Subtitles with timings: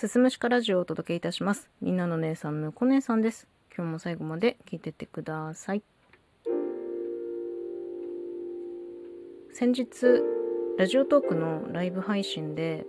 [0.00, 1.68] すすむしかラジオをお届けいたします。
[1.82, 3.46] みんなの姉さん、むこ姉さんです。
[3.76, 5.82] 今日も最後まで聞いてってください。
[9.52, 10.22] 先日、
[10.78, 12.86] ラジオトークのライブ配信で、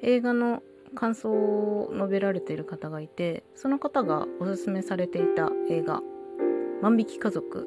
[0.00, 0.62] 映画の
[0.94, 6.02] 感想を述べられている方がいて、その方がおすすめされていた映画、
[6.82, 7.66] 万引き家族。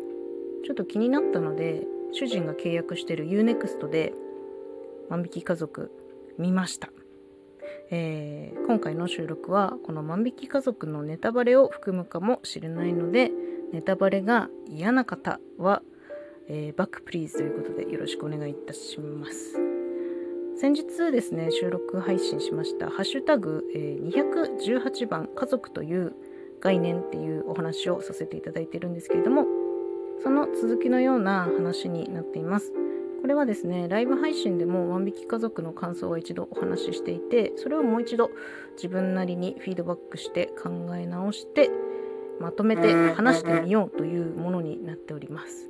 [0.63, 4.13] ちょっと気になったので、主人が契約している UNEXT で、
[5.09, 5.91] 万引き家族
[6.37, 6.89] 見ました。
[7.89, 13.31] えー、今回の収録はこの万引き家族のネタバレを含むかもしれないので
[13.71, 15.81] ネタバレが嫌な方は、
[16.49, 19.57] えー、 back please ということでよろしくお願いいたします。
[20.59, 26.15] 先日ですね収録配信しましたハッシュタグ、えー、218番家族という
[26.61, 29.45] 概念っていうお話をさせていただいてるんですけれども
[30.23, 32.73] その続きのような話になっています。
[33.27, 38.31] これはですねライブ配信でも万引き家族の感想は一度お話ししていてそれをもう一度
[38.77, 41.69] 自分なりにフィードバックして考え直して
[42.39, 45.69] まとめて話してみようというものになっております、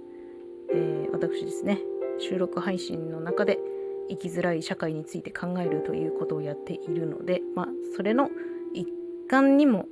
[0.71, 1.79] えー、私ですね
[2.19, 3.57] 収録配信の中で
[4.07, 8.29] 生きづらい社会について考えるということをやっているのでまあそれの
[8.75, 8.87] 一
[9.27, 9.87] 環にも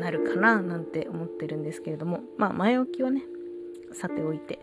[0.00, 3.22] なるかななんて思ってるんですけれどもまあ前置きはね
[3.92, 4.60] さておいて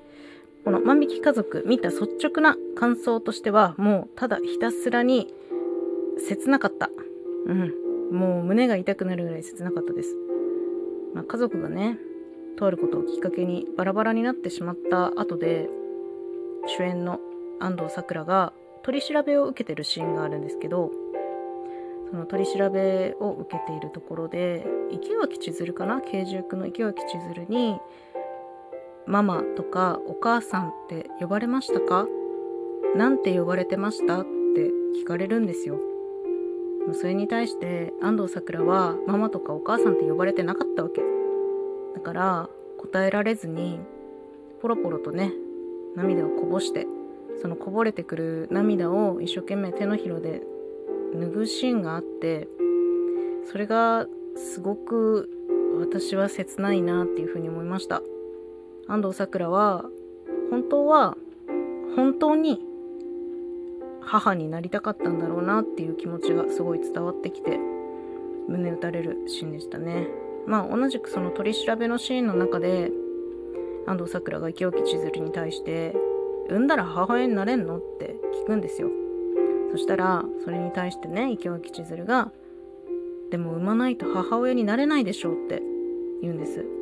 [0.63, 5.33] この万引き家族見た率直な感想としてはもうただひたすらに
[6.17, 6.89] 切なかった。
[7.45, 7.73] うん。
[8.11, 10.15] もう胸が痛くなるぐらい切なかったです、
[11.13, 11.99] まあ、家族がね
[12.57, 15.69] とあることをきっかけにバラバラになってしまった後で
[16.65, 17.19] 主演の
[17.59, 20.89] 安藤サクラが取り調べを受けてるシーンがあるんですけど
[22.09, 26.01] その取り調べを受けているところで池脇千鶴かな？
[26.01, 27.79] 刑事役の池脇千鶴に
[29.09, 32.05] ママとかお母さんって呼ばれましたか？
[32.95, 34.19] なんて呼ばれてました？
[34.21, 34.29] って
[35.01, 35.79] 聞かれるんですよ。
[36.93, 41.01] それに対して安藤サクラはママとかお母さんって呼ばれてなかったわけ。
[41.95, 43.79] だから答えられずに
[44.61, 45.33] ポロポロとね
[45.95, 46.85] 涙をこぼして
[47.41, 50.43] そのこぼれてくる涙を一生懸命手のひらで
[51.15, 52.47] 拭うシーンがあって
[53.51, 54.05] それが
[54.35, 55.31] すごく
[55.79, 58.03] 私は切ないなっていうふうに思いました。
[58.89, 59.85] 安藤サクラは
[60.49, 61.15] 本当は
[61.95, 62.59] 本当に
[64.01, 67.59] 母になりたかったんだろうなっていう気持ちがすごい伝わってきて
[68.47, 70.07] 胸打たれるシーンでしたね
[70.47, 72.91] まあ同じくその取り調べのシーンの中で
[73.85, 75.95] 安藤サクラが池沖千鶴に対して
[76.49, 78.89] 「産んだら母親になれんの?」って聞くんですよ
[79.71, 82.31] そしたらそれに対してね池脇千鶴が
[83.29, 85.61] 「でも産まないと母親になれないでしょ」うって
[86.23, 86.78] 言うんです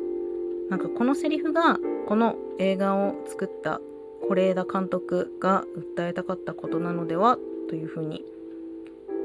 [0.70, 3.80] なんかこのセリフがこの映画を作った
[4.28, 5.64] 是枝監督が
[5.96, 8.24] 訴えたかったことなのではというふうに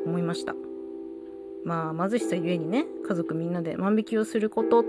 [0.06, 0.56] 思いました。
[1.66, 4.84] まあ貧しさゆえにね家族みんなで万引きをすること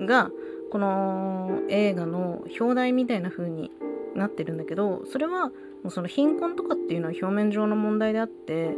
[0.00, 0.30] が
[0.70, 3.70] この映画の表題みたいな風に
[4.14, 5.52] なってるんだけどそれはも
[5.86, 8.74] うその貧困とかっていうのは表面上の問題であって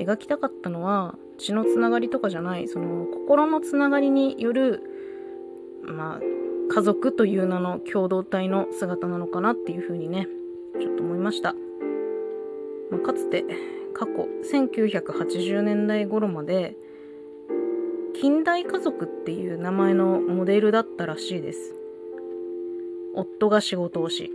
[0.00, 4.82] 描きたかったのは血のつながりとかじゃないその心のつながりによる
[5.82, 6.37] まあ
[6.70, 10.28] 家族という名の共同体の姿なのかなっていうふうにね
[10.80, 11.54] ちょっと思いました、
[12.90, 13.44] まあ、かつて
[13.94, 16.76] 過去1980年代頃まで
[18.20, 21.74] 近代家族っていう名前のモデルだったらしいです。
[23.14, 24.32] 夫が仕事をし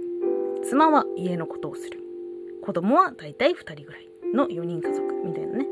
[0.63, 2.00] 妻は家のことをする。
[2.61, 5.67] 子供はだいたい2人ぐらいの4人家族みたいなね。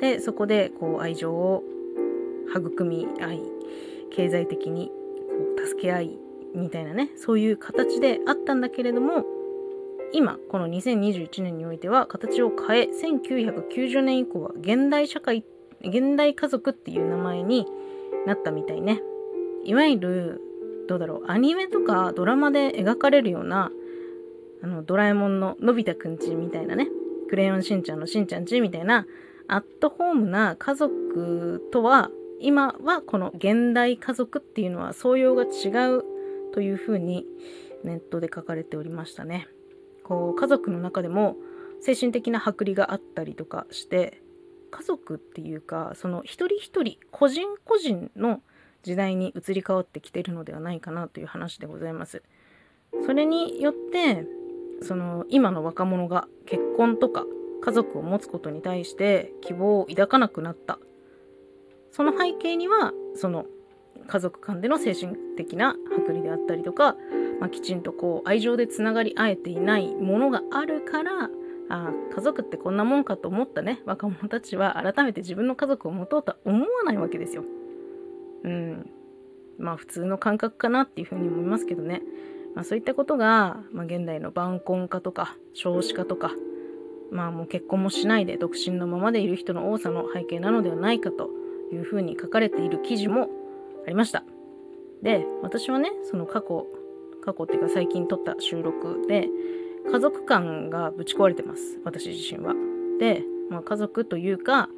[0.00, 1.64] でそこでこう愛情を
[2.54, 3.42] 育み合い
[4.10, 4.92] 経済的に
[5.64, 6.18] 助け合い
[6.54, 9.24] みたいなねそういう形であったんだけれども
[10.12, 15.44] 今この2021年においては形を変え1990年以降は現代社会
[15.82, 17.66] 現代家族っていう名前に
[18.26, 19.00] なったみたいね。
[19.64, 20.40] いわゆる
[20.88, 23.70] どうだろうアニメとかドラマで描かれるような
[24.62, 26.88] あのドラえもんののび太くんちみたいなね
[27.28, 29.06] クレヨンしんちゃんのしんちゃんちみたいな
[29.46, 36.04] アットホームな家族とは今はこの現代家族っていうのは相用が違う
[36.52, 37.26] というふうに
[37.84, 39.48] ネットで書かれておりましたね。
[40.04, 41.36] こう家族の中でも
[41.80, 44.22] 精神的な剥離があったりとかして
[44.70, 48.40] 家族っていうかその一人一人個人個人の
[48.82, 52.22] 時代に移り変わってきてるのではないかなという話でございます。
[53.04, 54.26] それによって
[54.82, 57.26] その今の若者が結婚とか
[57.60, 60.78] 家族を持つことに対して希望を抱かなくなった
[61.90, 63.46] その背景にはその
[64.06, 66.96] 家族間での精神的な剥離であったりとか、
[67.40, 71.30] まあ、きちんとこう愛情でつながり合えていないものがあるから
[71.70, 77.44] あ家族ってこんなもんかと思ったね若者たちは改めて自分の家族を持とうとは思わないわけですよ。
[78.44, 78.90] うん
[79.58, 82.02] まあ普通の感覚かなっていうふうに思いますけどね。
[82.54, 86.32] まあ、そういったことが、まあ、現代の晩婚化とか少子化とか
[87.12, 91.30] まあもう結婚もしないで独身のままでいる人の多さの背景なのではないかと
[91.72, 93.28] いうふうに書かれている記事も
[93.86, 94.24] ありました。
[95.02, 96.66] で、私はね、その過去、
[97.24, 99.28] 過去っていうか最近撮った収録で、
[99.90, 101.80] 家族感がぶち壊れてます。
[101.84, 102.54] 私自身は。
[102.98, 104.68] で、まあ、家族というか、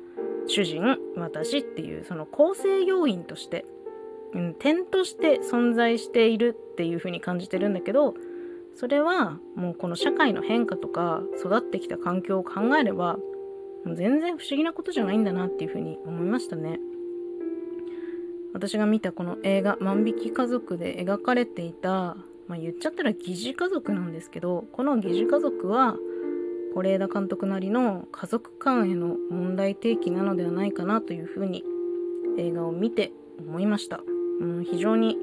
[0.47, 3.65] 主人、私っていうその構成要因として、
[4.33, 8.15] うん、点として存在しているっていうふうに感じてるんだけど、
[8.77, 13.19] それはもうこの社会の変化とか育ってきた環境を考えれば
[13.87, 16.79] 全然不思議なことじゃないんだなっていうふうに思いましたね。
[18.53, 22.17] 私が見たこの映画「万引き家族」で描かれていた、
[22.49, 25.97] まあ、言っちゃったら疑似家族なんですけどこの疑似家族は
[26.75, 31.65] 是枝監督なりの家族間への問題提起なのではないかなというふうに
[32.39, 34.03] 映画を見て思いました。
[34.41, 35.19] うん、非常に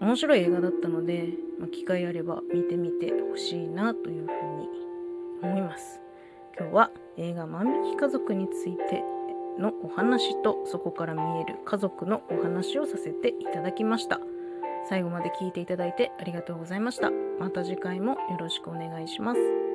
[0.00, 4.68] 面白い映画だったので、まあ、機会あれば見てみてほしいなというふうに
[5.42, 6.05] 思います。
[6.58, 9.04] 今日は映画万引き家族について
[9.58, 14.20] のお話とそこから見える家族のお話をさせていただきました。
[14.88, 17.10] 最後まで聞いていただいてありがとうございました。
[17.38, 19.65] また次回もよろしくお願いします。